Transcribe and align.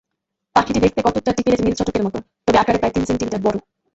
পাখিটি 0.55 0.79
দেখতে 0.79 0.99
কতকটা 1.01 1.31
টিকেলের 1.37 1.63
নীল 1.63 1.75
চটকের 1.79 2.05
মতো, 2.05 2.17
তবে 2.45 2.57
আকারে 2.59 2.79
প্রায় 2.79 2.93
তিন 2.95 3.03
সেন্টিমিটার 3.07 3.43
বড়। 3.45 3.57